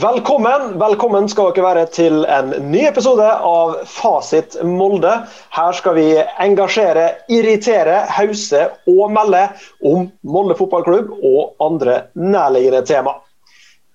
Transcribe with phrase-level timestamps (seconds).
[0.00, 5.10] Velkommen velkommen skal dere være til en ny episode av Fasit Molde.
[5.52, 6.04] Her skal vi
[6.40, 9.42] engasjere, irritere, hause og melde
[9.84, 13.18] om Molde fotballklubb og andre nærliggende tema.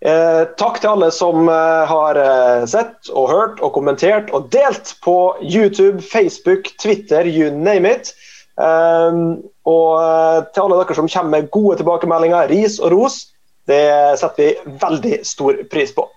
[0.06, 4.98] Eh, takk til alle som eh, har eh, sett og hørt og kommentert og delt
[5.02, 8.14] på YouTube, Facebook, Twitter, you name it.
[8.62, 9.24] Eh,
[9.66, 13.24] og eh, til alle dere som kommer med gode tilbakemeldinger, ris og ros.
[13.66, 13.86] Det
[14.22, 16.08] setter vi veldig stor pris på.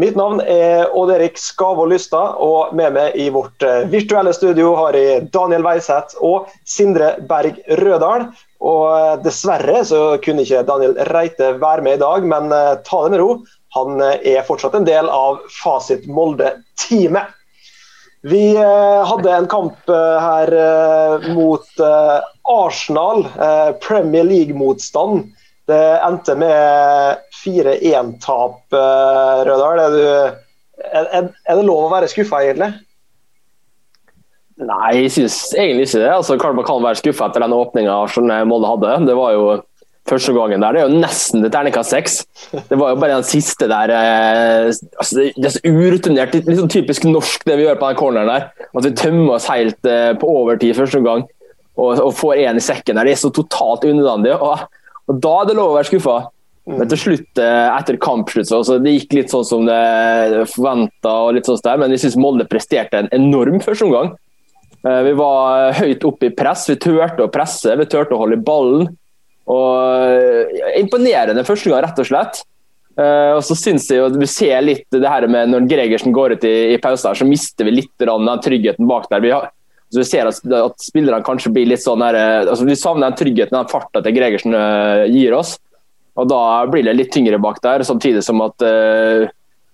[0.00, 4.70] Mitt navn er Odd Erik Skavå Lystad, og med meg i vårt eh, virtuelle studio
[4.78, 8.28] har jeg Daniel Weiseth og Sindre Berg Rødal.
[8.64, 13.02] Og eh, dessverre så kunne ikke Daniel Reite være med i dag, men eh, ta
[13.04, 13.34] det med ro.
[13.76, 17.36] Han er fortsatt en del av Fasit Molde-teamet.
[18.30, 20.50] Vi hadde en kamp her
[21.32, 21.80] mot
[22.52, 23.22] Arsenal,
[23.80, 25.30] Premier League-motstand.
[25.70, 28.76] Det endte med 4-1-tap,
[29.46, 29.82] Rødahl.
[29.84, 32.72] Er, du, er, er, det lov å være skuffa, egentlig?
[34.60, 36.12] Nei, jeg syns egentlig ikke det.
[36.12, 38.96] Altså, Man kan være skuffa etter den åpninga Molde hadde.
[39.08, 39.44] Det var jo
[40.10, 40.74] første gangen der.
[40.74, 42.18] Det er jo nesten til terningkast seks.
[42.52, 46.36] Det var jo bare den siste der eh, altså, Det er så urutinert.
[46.36, 48.48] Litt sånn typisk norsk det vi gjør på den corneren der.
[48.70, 51.24] At vi tømmer oss helt eh, på overtid første gang
[51.80, 53.08] og, og får én i sekken der.
[53.08, 54.36] Det er så totalt unødvendig.
[54.36, 54.66] Og,
[55.10, 56.18] og da er det lov å være skuffa.
[56.70, 61.14] Men til slutt, eh, etter kampslutt, så det gikk litt sånn som det forventa.
[61.42, 64.12] Sånn men jeg syns Molde presterte en enorm første omgang.
[64.86, 68.38] Eh, vi var høyt oppe i press, vi turte å presse, vi turte å holde
[68.38, 68.86] i ballen.
[69.50, 72.44] Og eh, Imponerende første gang, rett og slett.
[73.00, 76.42] Og så synes jeg jo Vi ser litt det her med når Gregersen går ut
[76.44, 79.22] i, i pausen, her, så mister vi litt den tryggheten bak der.
[79.24, 79.46] Vi, har,
[79.90, 83.18] så vi ser at, at spillerne kanskje blir litt sånn her, altså Vi savner den
[83.18, 85.56] tryggheten, den farta til Gregersen uh, gir oss.
[86.18, 86.40] Og Da
[86.70, 89.26] blir det litt tyngre bak der, samtidig som at uh,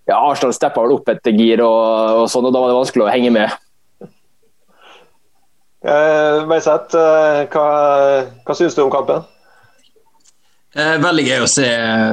[0.08, 3.06] ja, Arsenal steppa vel opp etter gir, og, og, sånn, og da var det vanskelig
[3.06, 3.62] å henge med.
[5.86, 6.96] Uh, Veiseth,
[7.52, 7.66] hva,
[8.46, 9.26] hva syns du om kampen?
[10.76, 11.68] Eh, veldig gøy å se,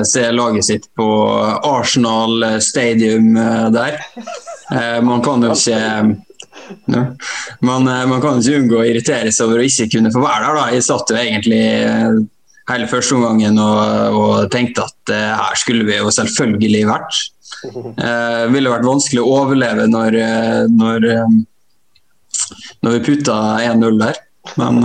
[0.07, 1.05] se, laget sitt på
[1.67, 3.97] Arsenal Stadium eh, der.
[4.71, 5.79] Eh, man kan jo ikke
[6.91, 7.03] no.
[7.65, 10.59] man, man, kan ikke unngå å irritere seg over å ikke kunne få være der.
[10.59, 10.65] Da.
[10.75, 11.61] Jeg satt jo egentlig
[12.71, 17.21] hele første omgangen og, og tenkte at her skulle vi jo selvfølgelig vært.
[17.63, 20.19] Det ville vært vanskelig å overleve når,
[20.71, 21.09] når,
[22.83, 24.21] når vi putta 1-0 der.
[24.59, 24.79] Men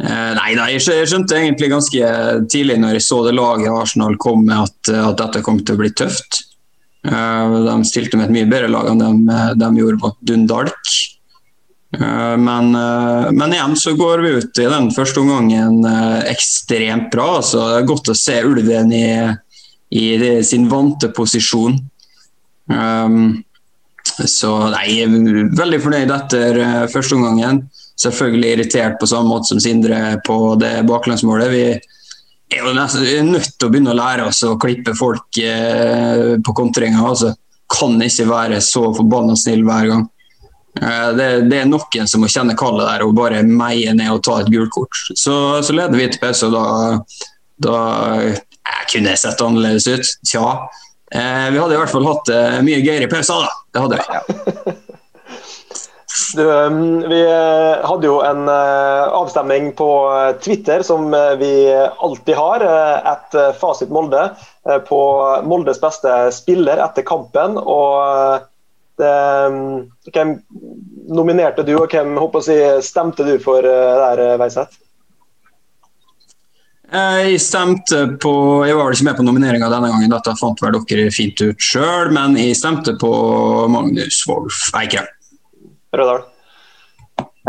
[0.00, 2.12] Eh, nei, da, jeg skjønte egentlig ganske
[2.48, 5.82] tidlig når jeg så det laget Arsenal kom med at, at dette kom til å
[5.82, 6.44] bli tøft.
[7.06, 10.94] Eh, de stilte med et mye bedre lag enn de, de gjorde mot Dundalk.
[11.96, 15.84] Eh, men, men, igjen så går vi ut i den første omgangen
[16.30, 17.36] ekstremt bra.
[17.40, 19.06] Altså, det er godt å se ulven i,
[19.96, 20.06] i
[20.46, 21.78] sin vante posisjon.
[22.70, 23.40] Um,
[24.06, 25.00] så nei,
[25.56, 26.58] veldig fornøyd etter
[26.92, 27.64] første omgangen
[28.00, 31.50] selvfølgelig irritert på samme måte som Sindre på det baklengsmålet.
[31.52, 31.64] Vi
[32.50, 36.54] er jo nesten nødt til å begynne å lære oss å klippe folk eh, på
[36.56, 37.04] kontringer.
[37.12, 37.34] Altså,
[37.70, 40.08] kan ikke være så forbanna snill hver gang.
[40.80, 44.22] Eh, det, det, er noen som må kjenne kallet der og bare meie ned og
[44.26, 45.02] ta et gult kort.
[45.14, 46.66] Så, så, leder vi til pause, og da,
[47.66, 47.80] da
[48.30, 50.14] jeg kunne jeg sett annerledes ut.
[50.26, 50.44] Tja.
[51.10, 53.56] Eh, vi hadde i hvert fall hatt eh, mye gøyere pauser, da.
[53.70, 54.76] Det hadde vi.
[56.34, 61.52] Du, um, vi eh, hadde jo en eh, avstemning på eh, Twitter, som vi
[61.98, 62.64] alltid har,
[63.12, 64.28] et Fasit Molde,
[64.88, 65.00] på
[65.48, 67.56] Moldes beste spiller etter kampen.
[67.58, 68.46] og
[69.00, 69.14] det,
[69.48, 70.36] um, Hvem
[71.10, 74.78] nominerte du, og hvem håper si, stemte du for der, Veiseth?
[76.90, 78.32] Jeg stemte på
[78.66, 81.62] Jeg var vel ikke med på nomineringa denne gangen, dette fant vel dere fint ut
[81.62, 83.14] sjøl, men jeg stemte på
[83.70, 85.08] Magnus Wolff Eikrem.
[85.96, 86.22] Rødal?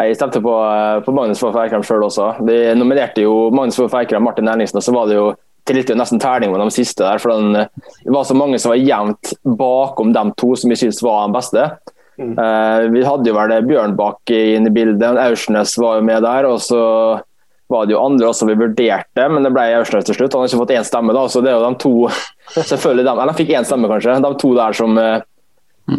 [0.01, 2.33] Jeg stemte på, eh, på Magnus Wolff Eikrem sjøl også.
[2.47, 5.31] De nominerte jo Magnus Wolff Eikrem Martin Erlingsen, og så var det jo
[5.71, 7.19] til nesten terning med de siste der.
[7.19, 11.03] for den, Det var så mange som var jevnt bakom de to som vi syntes
[11.03, 11.71] var de beste.
[12.19, 12.37] Mm.
[12.37, 16.45] Uh, vi hadde jo vel Bjørn bak inne i bildet, Aursnes var jo med der.
[16.45, 17.21] og så
[17.71, 20.33] var det jo andre også vi vurderte, men det ble Aursnes til slutt.
[20.33, 21.93] Han har ikke fått én stemme, da, så det er jo de to
[22.71, 24.17] selvfølgelig de, Eller han fikk én stemme, kanskje.
[24.25, 25.21] De to der som, eh,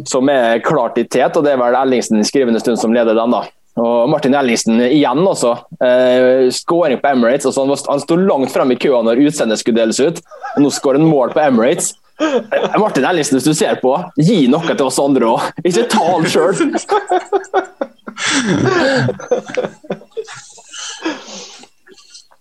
[0.09, 3.15] som er klart i tet, og det er vel Ellingsen i skrivende stund som leder
[3.19, 3.31] den.
[3.35, 3.43] da.
[3.81, 5.55] Og Martin Ellingsen igjen også.
[5.81, 7.47] Eh, Skåring på Emirates.
[7.49, 10.21] Altså han, han sto langt frem i køa når utseendet skulle deles ut.
[10.57, 11.95] og Nå skårer han mål på Emirates.
[12.21, 15.41] Eh, Martin Ellingsen, hvis du ser på, gi noe til oss andre òg.
[15.65, 16.53] Ikke ta alt sjøl.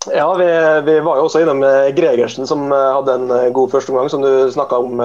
[0.09, 0.45] Ja, vi,
[0.92, 4.24] vi, var jo også innom eh, Gregersen, som eh, hadde en eh, god førsteomgang, som
[4.25, 5.01] du snakka om,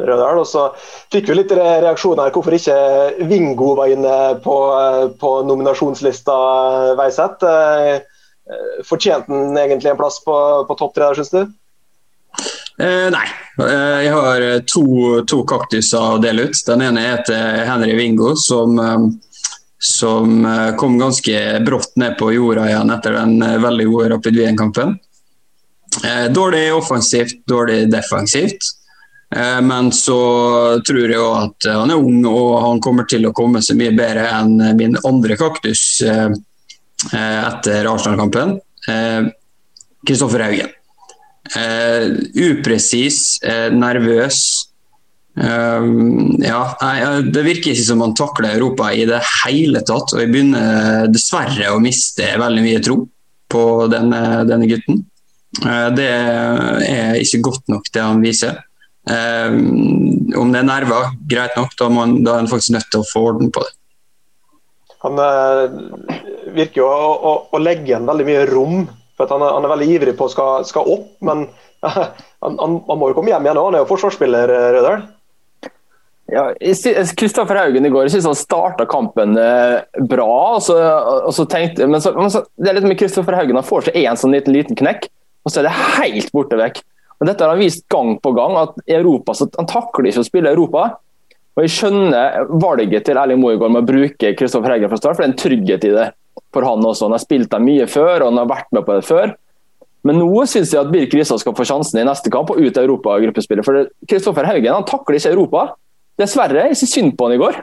[0.00, 0.40] Rødal.
[0.40, 0.70] Og så
[1.12, 2.32] fikk vi litt reaksjoner her.
[2.32, 4.14] hvorfor ikke Vingo var inne
[4.44, 4.56] på,
[5.20, 6.38] på nominasjonslista,
[6.96, 7.44] Veiseth.
[8.88, 11.42] Fortjente han egentlig en plass på, på topp tre der, syns du?
[12.80, 13.26] Eh, nei.
[13.58, 14.86] Jeg har to,
[15.28, 16.64] to kaktuser å dele ut.
[16.64, 18.78] Den ene er til Henry Vingo, som
[19.78, 24.36] som eh, kom ganske brått ned på jorda igjen etter den eh, veldig gode Rapid
[24.36, 24.96] Wien-kampen.
[26.04, 28.74] Eh, dårlig offensivt, dårlig defensivt.
[29.60, 30.20] Men så
[30.88, 34.22] tror jeg at han er ung og han kommer til å komme så mye bedre
[34.32, 35.82] enn min andre kaktus
[37.12, 38.54] etter Arsenal-kampen.
[40.08, 40.72] Kristoffer Haugen.
[42.40, 43.20] Upresis,
[43.76, 44.40] nervøs,
[45.38, 46.74] Um, ja,
[47.22, 50.14] Det virker ikke som han takler Europa i det hele tatt.
[50.14, 53.02] og Jeg begynner dessverre å miste veldig mye tro
[53.48, 53.62] på
[53.92, 55.04] denne, denne gutten.
[55.62, 58.58] Uh, det er ikke godt nok, det han viser.
[59.08, 59.54] Uh,
[60.36, 63.08] om det er nerver, greit nok, da, man, da er han faktisk nødt til å
[63.08, 63.74] få orden på det.
[65.06, 65.70] Han uh,
[66.56, 68.82] virker jo å, å, å, legge igjen veldig mye rom.
[69.16, 71.46] for han er, han, er, veldig ivrig på å skal, skal opp, men
[71.86, 72.10] han,
[72.42, 73.62] han, han, må jo komme hjem igjen.
[73.62, 75.06] Han er jo forsvarsspiller, Rødal.
[76.28, 76.50] Ja,
[77.16, 79.78] Kristoffer Haugen i går jeg synes han starta kampen eh,
[80.10, 80.28] bra.
[80.58, 80.76] Og så,
[81.22, 83.88] og så tenkte, men, så, men så, det er litt med Kristoffer Haugen, han får
[83.88, 85.08] seg en sånn liten, liten knekk,
[85.44, 86.82] og så er det helt borte vekk.
[87.18, 90.52] Og Dette har han vist gang på gang, at Europa, han takler ikke å spille
[90.52, 90.84] Europa.
[91.56, 95.24] Og Jeg skjønner valget til Erling går med å bruke Kristoffer Haugen fra start, for
[95.24, 96.10] det er en trygghet i det
[96.54, 97.06] for han også.
[97.06, 99.34] Han har spilt der mye før, og han har vært med på det før.
[100.06, 102.78] Men nå syns jeg at Birk Risa skal få sjansen i neste kamp og ut
[102.78, 103.66] av Europa-gruppespillet.
[103.66, 105.64] For Kristoffer Haugen han takler ikke Europa.
[106.18, 107.60] Dessverre, jeg synes synd på han i går.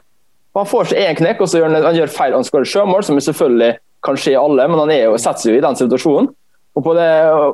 [0.56, 2.36] Han får seg én knekk, og så gjør han, han gjør feil.
[2.38, 3.76] Han skårer sjømål, som selvfølgelig
[4.06, 6.30] kan skje alle, men han er jo, setter seg jo i den situasjonen.
[6.76, 7.08] Og på det,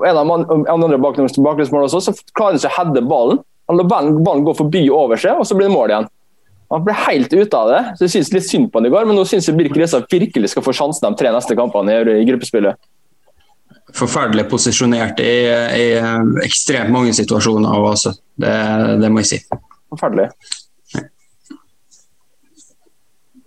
[0.09, 3.41] en av de andre bakgrunnsmål også, så klarer han ikke å heade ballen.
[3.69, 6.09] Han lar ballen gå forbi over seg, og så blir det mål igjen.
[6.71, 9.05] Han ble helt ute av det, så jeg synes litt synd på han i går.
[9.09, 12.15] Men nå syns jeg Birk Reza virkelig skal få sjansen de tre neste kampene i,
[12.21, 12.79] i gruppespillet.
[13.97, 15.85] Forferdelig posisjonert i, i,
[16.45, 17.75] ekstremt mange situasjoner.
[17.91, 18.15] Også.
[18.39, 18.55] Det,
[19.03, 19.41] det må jeg si.
[19.91, 20.29] Forferdelig.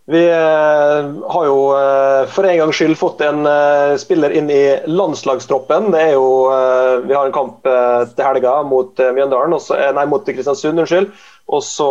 [0.07, 4.65] Vi eh, har jo eh, for en gangs skyld fått en eh, spiller inn i
[4.85, 5.89] landslagstroppen.
[5.95, 6.27] Det er jo,
[7.07, 10.83] vi har en kamp til helga mot Mjøndalen, også, nei, mot Kristiansund.
[10.83, 11.09] unnskyld.
[11.53, 11.89] Og så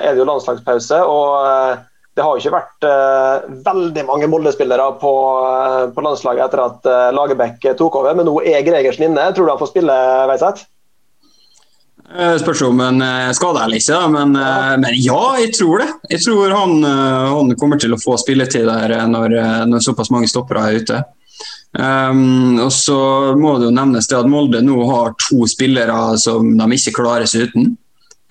[0.00, 0.98] er det jo landslagspause.
[1.02, 2.86] og Det har jo ikke vært
[3.66, 5.12] veldig mange Molde-spillere på,
[5.94, 9.30] på, landslaget etter at Lagerbäck tok over, men nå er Gregersen inne.
[9.34, 9.98] Tror du han får spille,
[10.30, 10.66] Veiseth?
[12.16, 14.32] Eh, spørs om han er skada eller ikke, men.
[14.36, 15.88] Eh, men, ja, jeg tror det.
[16.14, 19.36] Jeg tror han, eh, han kommer til å få spilletid der når,
[19.68, 21.02] når såpass mange stoppere er ute.
[21.78, 22.96] Um, og så
[23.36, 27.28] må det jo nevnes det at Molde nå har to spillere som de ikke klarer
[27.28, 27.74] seg uten.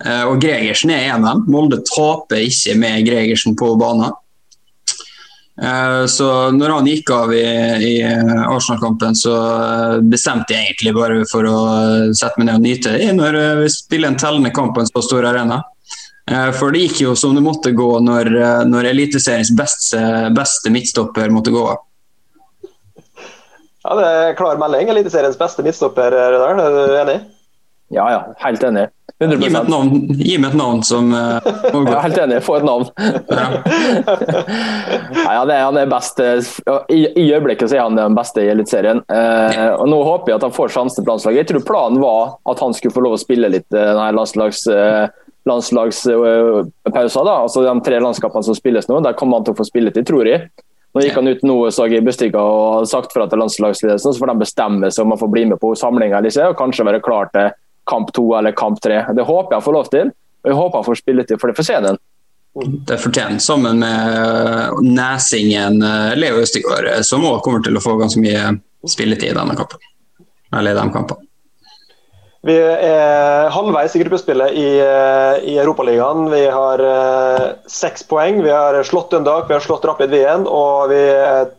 [0.02, 1.44] Uh, og Gregersen er en av dem.
[1.54, 4.10] Molde taper ikke med Gregersen på banen.
[5.62, 7.42] Eh, så når han gikk av i,
[7.82, 11.56] i Arsenal-kampen, så eh, bestemte jeg egentlig bare for å
[12.14, 14.90] sette meg ned og nyte det når eh, vi spiller en tellende kamp på en
[14.90, 15.62] så stor arena.
[16.28, 18.28] For det gikk jo som det måtte gå når,
[18.68, 19.96] når Eliteseriens beste,
[20.36, 21.78] beste midtstopper måtte gå av.
[23.80, 24.90] Ja, det er klar melding.
[24.92, 26.60] Eliteseriens beste midtstopper, Rødal.
[26.60, 27.16] Er du enig?
[27.88, 28.22] Ja, ja.
[28.44, 28.88] Helt enig.
[29.18, 29.40] 100%.
[29.42, 32.86] Gi meg et navn, meg et navn som uh, er helt enig, få et navn.
[33.32, 33.46] ja.
[35.28, 38.50] Nei, han, er, han er best I, I øyeblikket så er han den beste i
[38.52, 39.02] Eliteserien.
[39.10, 41.42] Uh, og nå håper jeg at han får sjansen på landslaget.
[41.42, 44.62] Jeg tror planen var at han skulle få lov å spille litt uh, denne landslags,
[44.70, 45.10] uh,
[45.48, 47.26] landslagspausa.
[47.34, 50.06] altså De tre landskapene som spilles nå, der kommer han til å få spille til,
[50.06, 50.46] tror jeg.
[50.94, 54.30] Nå gikk han ut nå så jeg Bustiga og sagt fra til landslagsledelsen, så får
[54.30, 57.50] de bestemme seg om han får bli med på samlinga og kanskje være klar til
[57.88, 59.02] kamp to eller kamp tre.
[59.16, 60.12] Det håper jeg får lov til,
[60.44, 62.00] og jeg håper jeg får spilletid, for det fortjener han.
[62.66, 67.94] Det fortjener sammen med nesingen eh, Leo Østegård, eh, som òg kommer til å få
[68.00, 68.56] ganske mye
[68.88, 69.82] spilletid i denne kampen.
[70.56, 71.24] Eller i de kampene.
[72.48, 76.28] Vi er halvveis i gruppespillet i, eh, i Europaligaen.
[76.32, 76.82] Vi har
[77.68, 78.40] seks poeng.
[78.42, 81.02] Vi har slått Dundalk, vi har slått Rapid Wien, og vi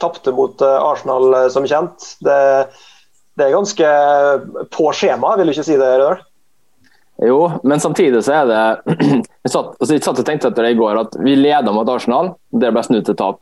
[0.02, 2.16] tapte mot Arsenal, som kjent.
[2.24, 2.40] Det
[3.40, 3.94] det er ganske
[4.76, 6.26] på skjema, vil du ikke si det, Rødahl?
[7.20, 9.00] Jo, men samtidig så er det
[9.44, 11.90] Jeg satt, altså jeg satt og tenkte etter det i går at vi leda mot
[11.92, 13.42] Arsenal, det ble snudd til tap.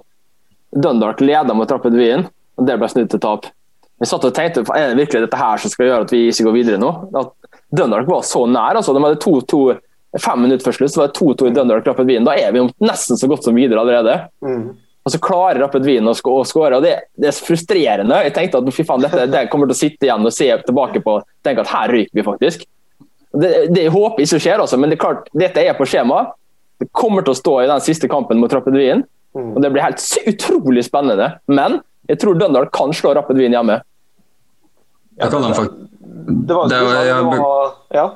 [0.74, 2.26] Dundalk leda mot Rapid Wien,
[2.58, 3.50] og det ble snudd til tap.
[3.98, 6.46] Jeg satt og tenkte, Er det virkelig dette her som skal gjøre at vi ikke
[6.48, 6.90] går videre nå?
[7.18, 7.34] At
[7.74, 8.78] Dundalk var så nær.
[8.78, 9.62] altså De hadde to, to,
[10.22, 12.28] fem minutter før slutt, så var det 2-2 i Dundalk Rapid Wien.
[12.28, 14.20] Da er vi nesten så godt som videre allerede.
[14.46, 14.70] Mm.
[15.08, 16.76] Og så klarer RapidVin å skåre.
[16.76, 18.18] og det, det, er frustrerende.
[18.26, 21.00] Jeg tenkte at fy faen, dette det kommer til å sitte igjen og se tilbake
[21.06, 21.14] på
[21.48, 22.66] tenke at her ryker vi faktisk.
[23.32, 26.26] Det, det jeg håper ikke skjer, også, men det er klart, dette er på skjema.
[26.82, 29.06] Det kommer til å stå i den siste kampen mot Rapid Wien.
[29.38, 29.54] Mm.
[29.54, 31.30] og Det blir helt utrolig spennende.
[31.48, 31.80] Men
[32.12, 33.80] jeg tror Døndal kan slå Rapid Wien hjemme.
[35.22, 35.84] Jeg kan den faktisk.
[36.28, 37.20] Det var, det var, ja,
[37.96, 38.08] ja.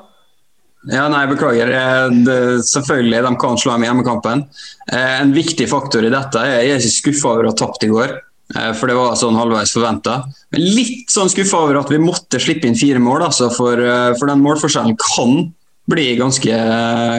[0.90, 1.70] Ja, nei, Beklager.
[1.70, 4.44] Eh, det, selvfølgelig, de kan slå dem i hjemmekampen.
[4.90, 7.86] Eh, en viktig faktor i dette er jeg er ikke skuffa over å ha tapt
[7.86, 8.14] i går,
[8.56, 10.18] eh, for det var sånn halvveis forventa.
[10.54, 13.78] Men litt sånn skuffa over at vi måtte slippe inn fire mål, altså, for,
[14.18, 15.52] for, den målforskjellen kan
[15.90, 16.58] bli ganske,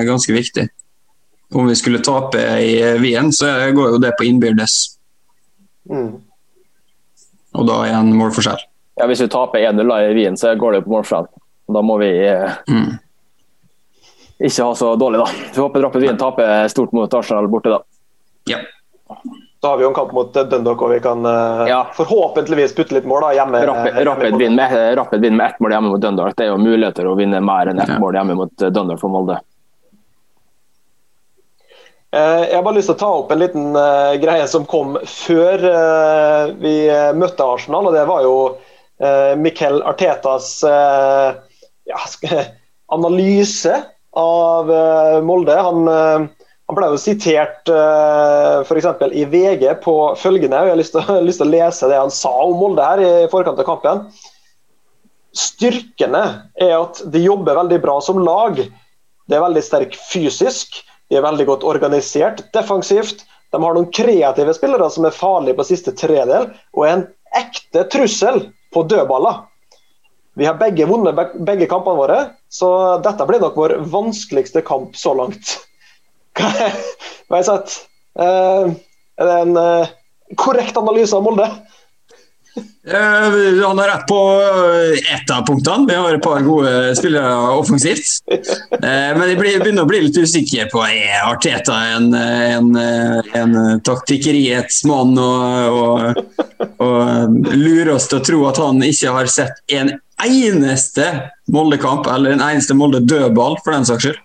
[0.10, 0.67] ganske, viktig.
[1.53, 4.75] Om vi skulle tape i Wien, så går jo det på innbyrdes.
[5.88, 6.12] Mm.
[7.53, 8.60] Og da er en målforskjell.
[9.00, 11.32] Ja, Hvis vi taper 1-0 i Wien, så går det jo på målforskjell.
[11.74, 12.12] Da må vi
[12.67, 12.91] mm
[14.44, 15.28] ikke ha så dårlig, da.
[15.56, 17.80] Vi håper Rapid Wien taper stort mot Arsenal borte, da.
[18.50, 18.58] Ja.
[19.64, 21.78] Da har vi jo en kamp mot Dundalk, og vi kan uh, ja.
[21.96, 23.62] forhåpentligvis putte litt mål da, hjemme.
[23.70, 26.36] Rapid, Rapid, Wien med, Rapid Wien med ett mål hjemme mot Dundalk.
[26.36, 28.00] Det er jo muligheter å vinne mer enn ett ja.
[28.04, 29.38] mål hjemme mot eh, Dundalk for Molde.
[32.12, 35.00] Uh, jeg har bare lyst til å ta opp en liten uh, greie som kom
[35.08, 35.64] før
[36.60, 36.76] vi
[37.16, 38.36] møtte Arsenal, og det var jo
[39.40, 42.04] Miquel Artetas ja,
[42.96, 43.80] analyse
[44.20, 45.55] av uh, Molde.
[45.55, 48.86] Han, uh, han, ble jo sitert eh, f.eks.
[49.12, 52.13] i VG på følgende, og jeg har lyst til, lyst til, å lese det han
[52.13, 54.05] sa om Molde her i forkant av kampen.
[55.36, 56.24] Styrkene
[56.62, 58.62] er at de jobber veldig bra som lag.
[59.27, 60.79] Det er veldig sterk fysisk,
[61.12, 63.25] de er veldig godt organisert defensivt.
[63.53, 67.84] De har noen kreative spillere som er farlige på siste tredel, og er en ekte
[67.93, 69.43] trussel på dødballer.
[70.40, 72.70] Vi har begge vunnet begge kampene våre, så
[73.06, 75.58] dette blir nok vår vanskeligste kamp så langt.
[76.40, 77.75] Hva har jeg sett?
[78.18, 78.74] Uh,
[79.22, 79.92] er det en uh,
[80.40, 81.46] korrekt analyse av Molde?
[82.54, 84.20] Uh, han har rett på
[85.16, 85.88] ett av punktene.
[85.90, 88.22] Vi har et par gode spillere offensivt.
[88.30, 94.84] Uh, men jeg begynner å bli litt usikker på er Arteta en, en, en taktikkeriets
[94.90, 99.96] mann og, og, og lurer oss til å tro at han ikke har sett en
[100.24, 101.08] eneste
[101.52, 104.20] Molde-kamp, eller en eneste Molde-dødball, for den saks skyld.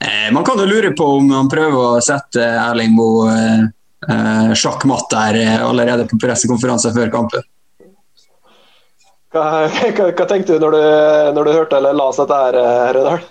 [0.00, 3.66] Eh, man kan jo lure på om han prøver å sette Erling Moe eh,
[4.08, 7.46] eh sjakk matt der eh, allerede på pressekonferansen før kampen.
[9.34, 9.42] Hva,
[9.96, 13.26] hva, hva, tenkte du når, du når du hørte eller leste dette her, eh, Rødahl?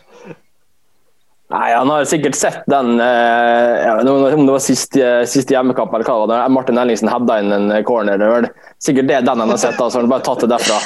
[1.48, 6.26] Nei, Han har sikkert sett den eh, Om det var siste, siste hjemmekamp eller hva
[6.26, 6.50] det var.
[6.52, 8.20] Martin Ellingsen hadde inn en corner.
[8.20, 8.50] Det var
[8.84, 9.80] sikkert det den han har sett.
[9.80, 10.82] så han bare tatt det derfra.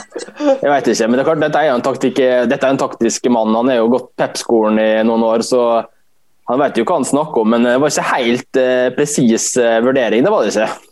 [0.62, 1.08] Jeg vet ikke.
[1.08, 3.58] Men det er klart, dette er jo en, taktik, dette er en taktisk mann.
[3.58, 5.64] Han har jo gått Pep-skolen i noen år, så
[6.52, 7.54] han vet jo hva han snakker om.
[7.54, 10.91] Men det var ikke helt eh, presis eh, vurdering, det var det ikke.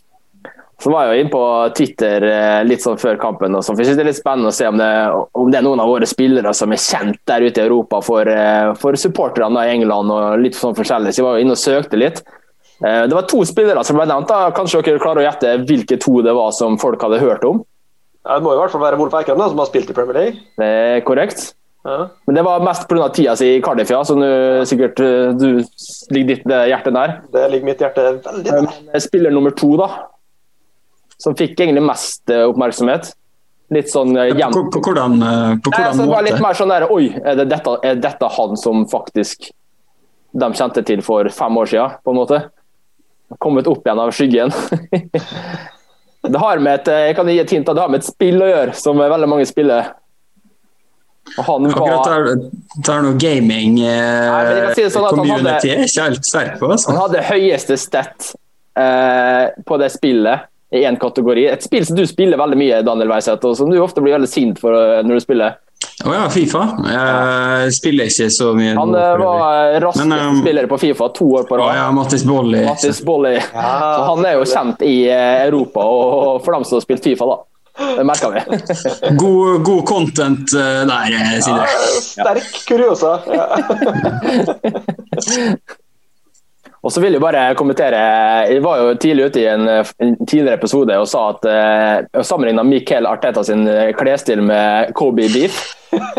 [0.80, 1.42] Så var jeg jo inne på
[1.76, 3.52] Twitter eh, litt sånn før kampen.
[3.56, 4.90] og så jeg synes Det er litt spennende å se om det,
[5.36, 8.28] om det, er noen av våre spillere som er kjent der ute i Europa for,
[8.28, 11.12] eh, for supporterne i England og litt sånn forskjellig.
[11.12, 12.22] Så jeg var jo inne og søkte litt.
[12.80, 14.32] Eh, det var to spillere som ble nevnt.
[14.32, 14.54] da.
[14.56, 17.60] Kanskje dere klarer å gjette hvilke to det var som folk hadde hørt om?
[18.24, 20.40] Ja, det må i hvert fall være Wolf Eikrem, som har spilt i Premier League.
[20.60, 21.52] Det er korrekt.
[21.84, 22.06] Ja.
[22.28, 23.08] Men det var mest pga.
[23.12, 24.28] tida si i Cardiff, ja, så nu,
[24.68, 25.00] sikkert
[25.40, 25.64] du
[26.12, 27.20] ligger ditt hjerte nær.
[27.32, 29.00] Det ligger mitt hjerte veldig nær.
[29.00, 29.88] Spiller nummer to, da
[31.20, 33.12] som fikk egentlig mest eh, oppmerksomhet.
[33.70, 34.56] Litt sånn jevnt.
[34.56, 36.06] På, på, hvordan, eh, på hvordan måte?
[36.06, 39.50] Det var litt mer sånn der Oi, er, det dette, er dette han som faktisk
[40.40, 42.40] de kjente til for fem år siden, på en måte?
[43.42, 44.52] Kommet opp igjen av skyggen.
[46.34, 48.50] det har med et, jeg kan gi et hint, det har med et spill å
[48.50, 49.92] gjøre, som veldig mange spiller.
[51.36, 52.46] Han var Akkurat
[52.86, 56.70] tar noe gaming eh, si sånn community er ikke helt sterk på.
[56.72, 56.90] Altså.
[56.90, 58.32] Han hadde høyeste stett
[58.74, 61.46] eh, på det spillet i én kategori.
[61.46, 64.30] Et spill som du spiller veldig mye, Daniel Weiseth, og som du ofte blir veldig
[64.30, 65.58] sint for eh, når du spiller.
[66.04, 66.62] Å oh ja, Fifa.
[66.84, 68.74] Jeg spiller ikke så mye.
[68.76, 69.42] Han eh, var
[69.74, 71.66] eh, raskeste um, spiller på Fifa to år på rad.
[71.66, 72.64] Oh ja, Mattis Bolli.
[72.68, 73.36] Mattis Bolli.
[73.54, 77.28] Ja, så han er jo kjent i Europa og for dem som har spilt Fifa,
[77.32, 77.36] da.
[77.80, 78.40] Det merker vi.
[79.22, 81.66] god, god, content der, Sindre.
[81.66, 83.12] Ja, sterk kuriosa.
[83.32, 83.46] Ja.
[86.80, 87.98] Og så vil jeg bare kommentere
[88.48, 92.64] Jeg var jo tidlig ute i en, en tidligere episode og sa at uh, sammenligna
[92.66, 95.60] Michael Arteta sin eh, klesstil med Kobe Beef.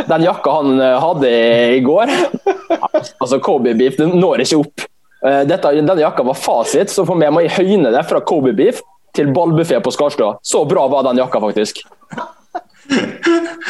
[0.10, 1.32] Den jakka han eh, hadde
[1.78, 4.88] i går Altså, Kobe Beef den når ikke opp.
[5.22, 8.80] Dette, denne jakka var fasit, så for meg må jeg høyne det fra Kobe Beef
[9.14, 10.42] til ballbuffé på Skarstad.
[10.42, 11.84] Så bra var den jakka, faktisk.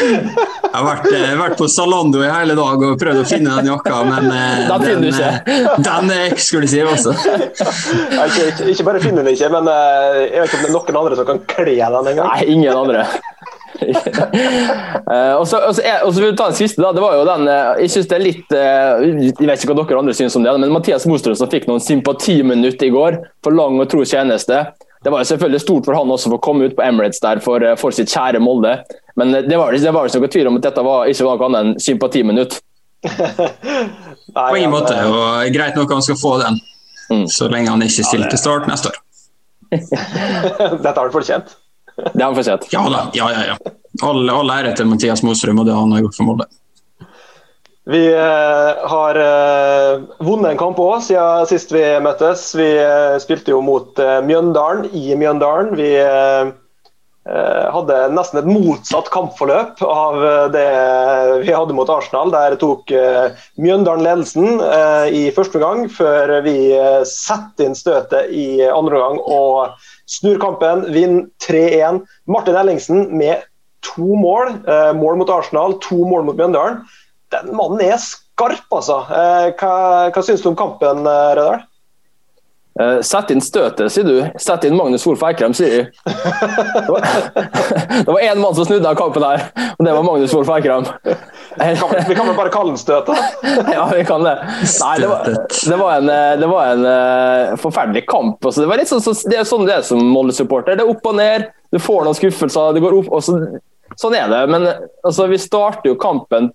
[0.01, 3.69] Jeg har vært, eh, vært, på Zalando i hele dag og prøvd å finne den
[3.71, 5.39] jakka, men eh, den, eh,
[5.83, 7.13] den, er eksklusiv, altså.
[7.13, 11.19] Ikke, ikke, bare finner den ikke, men jeg vet ikke om det er noen andre
[11.19, 12.31] som kan kle den en gang.
[12.31, 13.05] Nei, ingen andre.
[13.81, 16.81] uh, og så vil vi ta den siste.
[16.83, 17.47] da, det var jo den,
[17.81, 20.53] Jeg synes det er litt uh, Jeg vet ikke hva dere andre synes om det,
[20.61, 24.61] men Mathias Mostrøm som fikk noen sympatiminutt i går for lang og tro tjeneste.
[25.03, 27.41] Det var jo selvfølgelig stort for han også for å komme ut på Emirates der
[27.41, 28.75] for, eh, for sitt kjære Molde.
[29.17, 31.61] Men det var, det var ikke noe tvil om at dette var, ikke noe annet
[31.61, 32.59] enn sympatiminutt.
[33.01, 36.59] på ingen måte, og greit nok han skal få den.
[37.11, 37.25] Mm.
[37.27, 39.01] Så lenge han ikke stiller til start neste år.
[39.71, 41.55] dette har han fortjent.
[41.97, 42.69] Det har han fortjent.
[42.71, 43.03] Ja da.
[43.17, 43.75] Ja, ja, ja.
[44.05, 46.47] All, all ære til Mathias Mosrum og det han har gjort for Molde.
[47.91, 52.45] Vi eh, har eh, vunnet en kamp òg siden sist vi møttes.
[52.55, 55.73] Vi eh, spilte jo mot Mjøndalen i Mjøndalen.
[55.79, 55.91] Vi
[57.21, 60.15] hadde nesten et motsatt kampforløp av
[60.55, 60.63] det
[61.43, 62.31] vi hadde mot Arsenal.
[62.33, 62.89] Der tok
[63.61, 64.63] Mjøndalen ledelsen
[65.13, 66.55] i første gang, før vi
[67.05, 70.87] setter inn støtet i andre gang og snur kampen.
[70.95, 72.01] Vinner 3-1.
[72.25, 73.45] Martin Ellingsen med
[73.85, 74.57] to mål.
[74.97, 76.81] Mål mot Arsenal, to mål mot Mjøndalen
[77.31, 79.01] den mannen er skarp, altså.
[79.09, 79.73] Eh, hva,
[80.13, 81.67] hva syns du om kampen, eh, Rødahl?
[82.79, 84.17] Uh, sett inn støtet, sier du.
[84.39, 86.05] Sett inn Magnus Wolff Eikrem, sier de.
[88.05, 89.43] Det var én mann som snudde av kampen her,
[89.75, 90.87] og det var Magnus Wolff Eikrem.
[90.87, 93.19] vi kan vel bare kalle den støtet?
[93.75, 94.37] ja, vi kan det.
[94.85, 98.39] Nei, det var, det var en, det var en forferdelig kamp.
[98.39, 100.79] Altså, det, sånn, så, det, er sånn det er som Molde-supporter.
[100.79, 101.51] Det er opp og ned.
[101.75, 103.11] Du får noen skuffelser, det går opp.
[103.27, 103.35] Så,
[103.99, 104.45] sånn er det.
[104.47, 104.71] Men
[105.03, 106.53] altså, vi starter jo kampen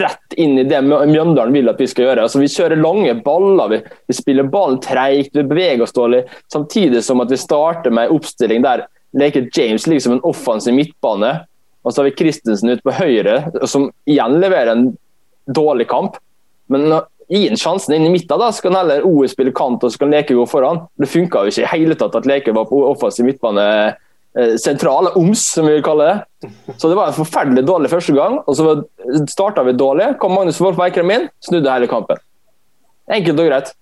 [0.00, 2.26] rett inn i det Mjøndalen vil at vi skal gjøre.
[2.26, 3.78] Altså, vi kjører lange baller, vi,
[4.10, 6.24] vi spiller ballen treigt, vi beveger oss dårlig.
[6.52, 10.74] Samtidig som at vi starter med en oppstilling der leker James liksom som en offensiv
[10.76, 11.32] midtbane.
[11.84, 14.86] Og så har vi Christensen ute på høyre, som igjen leverer en
[15.46, 16.16] dårlig kamp.
[16.72, 16.88] Men
[17.28, 20.00] gi en sjansen inn i midten, da, så kan heller OE spille kant og så
[20.02, 20.84] kan Leke gå foran.
[21.00, 23.66] Det funka jo ikke i hele tatt at Leke var på offensiv midtbane
[24.58, 26.50] sentrale OMS, som vi vil kalle det.
[26.76, 28.40] Så det var en forferdelig dårlig første gang.
[28.42, 28.66] og Så
[29.30, 30.16] starta vi dårlig.
[30.18, 32.18] Kom Magnus Wolff Eikrem inn, snudde hele kampen.
[33.14, 33.74] Enkelt og greit.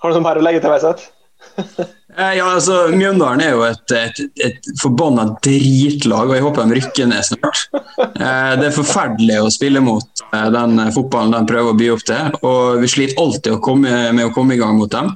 [0.00, 1.08] Har du noe mer å legge til, Veiseth?
[2.18, 6.78] Eh, ja, altså, Mjøndalen er jo et, et, et forbanna dritlag, og jeg håper de
[6.80, 7.60] rykker ned snart.
[8.00, 12.34] Eh, det er forferdelig å spille mot den fotballen de prøver å by opp til.
[12.42, 15.12] og Vi sliter alltid å komme, med å komme i gang mot dem.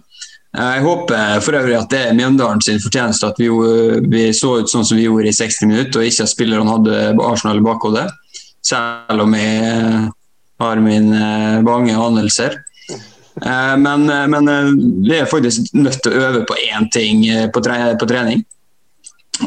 [0.54, 3.48] Jeg håper for øvrig at det er Mjøndalen sin fortjeneste at vi,
[4.10, 7.00] vi, så ut sånn som vi gjorde i 60 minutter, og ikke at spillerne hadde
[7.26, 8.06] Arsenal i bakhodet.
[8.64, 10.04] Selv om jeg
[10.62, 11.24] har mine
[11.66, 12.60] bange anelser.
[13.42, 14.50] Eh, men, men
[15.02, 18.44] vi er faktisk nødt til å øve på én ting på, trening.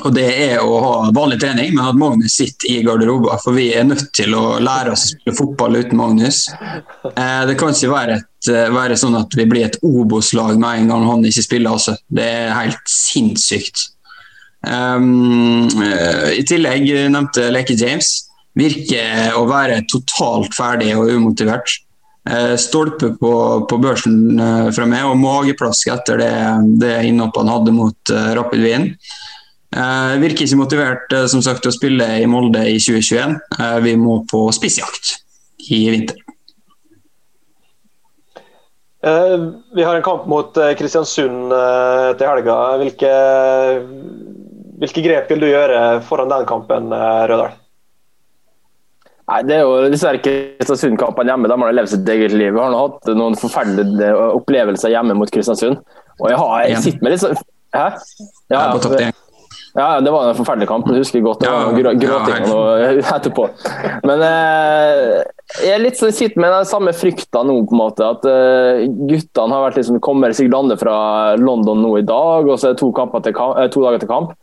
[0.04, 3.40] Og Det er å ha vanlig trening, men at Magnus sitter i garderoben.
[3.44, 6.44] For vi er nødt til å lære oss å spille fotball uten Magnus.
[6.52, 10.84] Eh, det kan ikke være, et, eh, være sånn at vi blir et Obos-lag med
[10.84, 11.78] en gang han ikke spiller.
[11.78, 11.98] Også.
[12.08, 13.90] Det er helt sinnssykt.
[14.68, 15.68] Um,
[16.34, 18.14] I tillegg nevnte Leke James.
[18.58, 21.76] Virker å være totalt ferdig og umotivert.
[22.60, 23.34] Stolpe på,
[23.70, 24.40] på børsen
[24.76, 26.32] fra meg og mageplask etter det,
[26.82, 28.90] det innhoppet han hadde mot Rapid Wien.
[29.76, 33.36] Uh, virker ikke motivert uh, som sagt, til å spille i Molde i 2021.
[33.58, 35.18] Uh, eh, vi må på spissjakt
[35.68, 36.22] i vinter.
[38.98, 41.52] Vi har en kamp mot Kristiansund
[42.18, 42.58] til helga.
[42.82, 43.12] Hvilke,
[44.82, 47.54] hvilke, grep vil du gjøre foran den kampen, Rødahl?
[49.28, 51.52] Nei, Det er jo dessverre Kristiansund-kampene hjemme.
[51.52, 52.54] De har levd sitt eget liv.
[52.56, 55.82] Vi har nå hatt noen forferdelige opplevelser hjemme mot Kristiansund.
[56.18, 57.40] Og jeg har jeg sitter med litt sånn
[57.76, 57.88] Hæ?
[58.50, 59.10] Ja, ja,
[59.78, 60.88] ja, det var en forferdelig kamp.
[60.90, 61.44] Jeg husker godt.
[61.44, 63.44] Det var gråting ja, etterpå.
[64.08, 65.20] Men eh,
[65.56, 68.04] jeg er litt sånn, sitter med den samme frykta nå, på en måte.
[68.04, 70.98] At uh, guttene har vært liksom, kommer sikkert lande fra
[71.40, 74.36] London nå i dag, og så er det to, kamp, eh, to dager til kamp.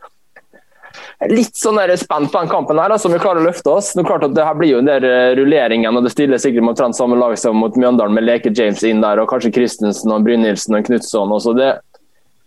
[1.29, 3.93] Litt sånn der spent på den kampen her, altså, om vi klarer å løfte oss.
[3.95, 6.71] Nå klart at det her blir jo den del eh, rulleringen, og det stiller sikkert
[6.71, 10.25] omtrent samme lag som mot Mjøndalen, med Leke James inn der, og kanskje Christensen og
[10.25, 11.35] Brynildsen og Knutson.
[11.59, 11.75] Det,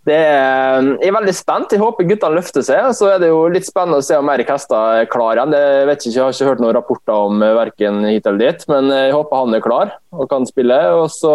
[0.06, 1.72] er, jeg er veldig spent.
[1.74, 2.90] Jeg håper guttene løfter seg.
[2.96, 5.56] Så er det jo litt spennende å se om Erik Hestad er klar igjen.
[5.56, 8.92] Jeg, ikke, jeg har ikke hørt noen rapporter om eh, verken hit eller dit, men
[8.94, 10.78] jeg håper han er klar og kan spille.
[11.00, 11.34] Og så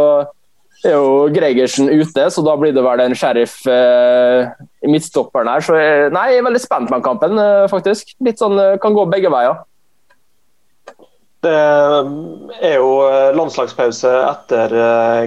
[0.84, 4.50] er jo Gregersen ute, så da blir det vel en sheriff eh,
[4.84, 5.64] i midtstopperen her.
[5.64, 8.16] Så jeg, nei, jeg er veldig spent med kampen, eh, faktisk.
[8.26, 9.62] Litt sånn, eh, Kan gå begge veier.
[11.44, 11.54] Det
[12.64, 12.92] er jo
[13.36, 14.72] landslagspause etter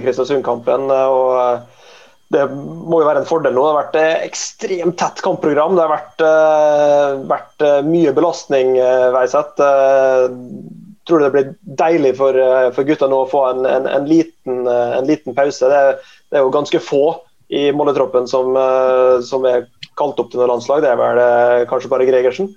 [0.01, 0.89] Kristiansund-kampen.
[0.89, 1.76] og
[2.33, 3.63] det må jo være en fordel nå.
[3.63, 5.77] Det har vært et ekstremt tett kampprogram.
[5.77, 9.63] Det har vært, uh, vært uh, mye belastning, uh, Veiseth.
[9.63, 10.27] Uh,
[11.07, 12.35] tror det blir deilig for,
[12.75, 15.69] for gutta nå å få en, en, en, liten, en liten, pause.
[15.71, 17.03] Det, det, er jo ganske få
[17.47, 18.51] i Molde-troppen som,
[19.23, 20.83] som, er kalt opp til noe landslag.
[20.83, 21.21] Det er vel
[21.71, 22.51] kanskje bare Gregersen?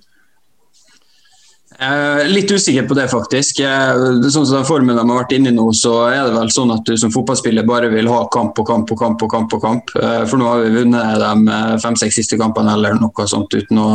[1.80, 3.62] Eh, litt usikker på det, faktisk.
[3.64, 6.52] Eh, sånn som den formen de har vært inne i nå, så er det vel
[6.52, 9.24] sånn at du som fotballspiller bare vil ha kamp og kamp og kamp.
[9.24, 9.94] og kamp og kamp.
[9.96, 13.88] Eh, for nå har vi vunnet de fem-seks siste kampene eller noe sånt uten å,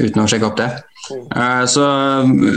[0.00, 0.68] uten å sjekke opp det.
[1.04, 1.84] Uh, så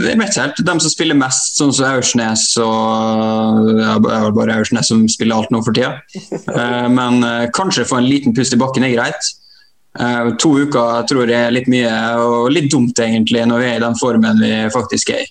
[0.08, 0.62] jeg vet helt.
[0.64, 5.36] De som spiller mest, sånn som Aursnes og Det er vel bare Aursnes som spiller
[5.36, 6.00] alt nå for tida.
[6.88, 7.20] Men
[7.52, 9.34] kanskje få en liten pust i bakken er greit.
[9.98, 11.90] Uh, to uker tror jeg er litt mye,
[12.22, 15.30] og litt dumt egentlig, når vi er i den formen vi faktisk er i.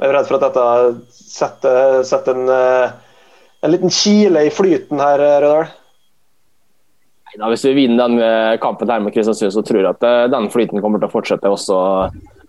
[0.00, 0.64] Jeg er redd for at dette
[1.12, 2.92] setter, setter en, eh,
[3.60, 5.68] en, liten kile i flyten her, Rødahl.
[7.30, 10.48] Neida, hvis vi vinner den eh, kampen her med Kristiansund, så tror jeg at den
[10.50, 11.80] flyten kommer til å fortsette også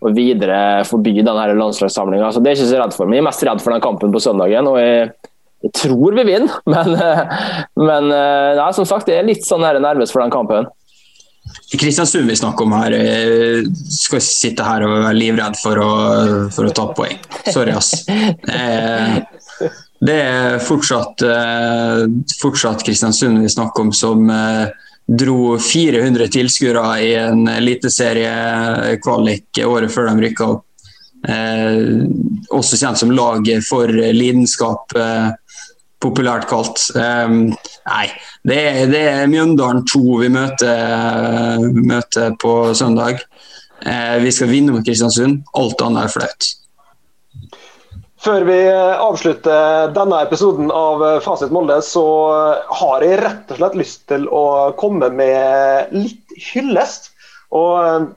[0.02, 2.32] og videre forbi denne landslagssamlinga.
[2.34, 3.06] Det er jeg ikke så redd for.
[3.10, 4.70] Men jeg er mest redd for den kampen på søndagen.
[4.72, 5.12] og jeg
[5.62, 6.96] jeg tror vi vinner, men,
[7.78, 10.70] men nei, som sagt, jeg er litt sånn nervøs for den kampen.
[11.72, 15.92] Kristiansund vi snakker om her, jeg skal sitte her og være livredd for å,
[16.54, 17.18] for å ta poeng.
[17.48, 18.06] Sorry, ass.
[20.02, 22.08] Det er fortsatt, eh,
[22.42, 24.68] fortsatt Kristiansund vi snakker om, som eh,
[25.06, 30.66] dro 400 tilskuere i en eliteseriekvalik året før de rykka opp.
[31.30, 31.78] Eh,
[32.50, 34.90] også kjent som laget for lidenskap.
[34.98, 35.30] Eh,
[36.04, 36.84] populært kalt.
[36.96, 37.52] Um,
[37.88, 38.06] nei,
[38.48, 43.22] det er, det er, Mjøndalen 2 vi møter, møter på søndag.
[43.82, 45.44] Uh, vi skal vinne mot Kristiansund.
[45.58, 46.50] Alt annet er flaut.
[48.22, 52.04] Før vi avslutter denne episoden av Fasit Molde, så
[52.70, 54.44] har jeg rett og slett lyst til å
[54.78, 57.10] komme med litt hyllest.
[57.58, 58.12] Og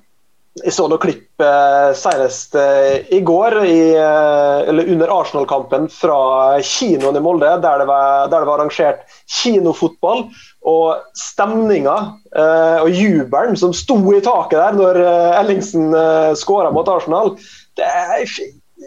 [0.63, 6.19] jeg så noen klipp eh, senest eh, i går, i, eh, eller under Arsenal-kampen fra
[6.63, 9.03] kinoen i Molde, der det, var, der det var arrangert
[9.41, 10.29] kinofotball.
[10.65, 11.95] Og stemninga
[12.81, 14.99] og jubelen som sto i taket der når
[15.37, 15.93] Ellingsen
[16.41, 17.35] skåra mot Arsenal,
[17.77, 17.91] det,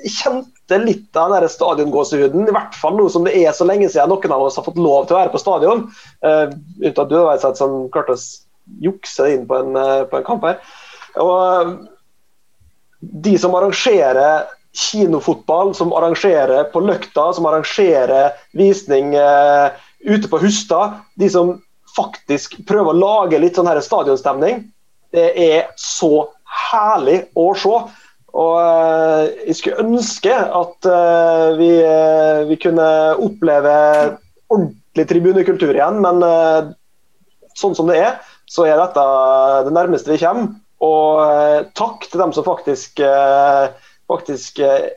[0.09, 2.49] kjente litt av den stadiongåsehuden.
[2.49, 4.81] I hvert fall nå som det er så lenge siden noen av oss har fått
[4.81, 5.85] lov til å være på stadion.
[6.25, 8.25] Uten at du, har vært som klarte å
[8.87, 9.77] jukse inn på en,
[10.09, 10.57] på en kamp her.
[11.23, 11.75] Og
[12.99, 19.73] de som arrangerer kinofotball, som arrangerer på Løkta, som arrangerer visning uh,
[20.05, 21.55] ute på Hustad, de som
[21.97, 24.67] faktisk prøver å lage litt sånn her stadionstemning,
[25.15, 26.27] det er så
[26.69, 27.79] herlig å se.
[28.37, 32.87] Og eh, jeg skulle ønske at eh, vi, eh, vi, kunne
[33.23, 33.73] oppleve
[34.53, 36.69] ordentlig tribunekultur igjen, men eh,
[37.57, 39.05] sånn som det er, så er dette
[39.65, 40.51] det nærmeste vi kommer.
[40.83, 43.69] Og eh, takk til dem som faktisk, eh,
[44.09, 44.91] faktisk eh,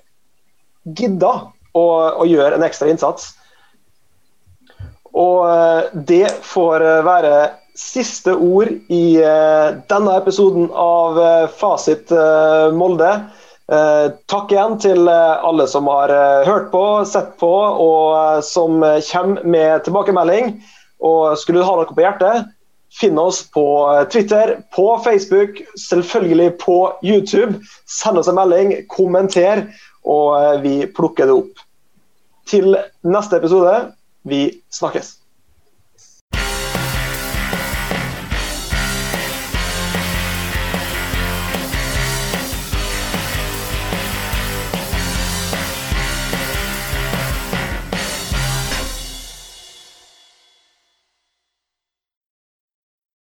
[0.84, 1.32] gidda
[1.72, 1.84] å,
[2.20, 3.32] å, gjøre en ekstra innsats.
[5.10, 5.42] Og
[6.06, 7.32] det får være
[7.74, 9.18] siste ord i
[9.90, 11.18] denne episoden av
[11.58, 12.12] Fasit
[12.76, 13.08] Molde.
[14.30, 16.14] Takk igjen til alle som har
[16.46, 18.78] hørt på, sett på og som
[19.10, 20.54] kommer med tilbakemelding.
[21.02, 22.46] Og skulle du ha noe på hjertet,
[22.90, 23.64] Finn oss på
[24.12, 26.76] Twitter, på Facebook, selvfølgelig på
[27.06, 27.60] YouTube.
[27.86, 29.68] Send oss en melding, kommenter,
[30.02, 31.64] og vi plukker det opp.
[32.50, 32.74] Til
[33.06, 33.76] neste episode,
[34.26, 34.42] vi
[34.74, 35.19] snakkes.